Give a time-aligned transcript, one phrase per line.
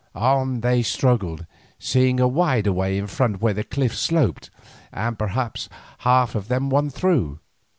[0.15, 1.45] On they struggled,
[1.77, 4.49] seeing a wider way in front where the cliffs sloped,
[4.91, 7.37] and perhaps half of them won through.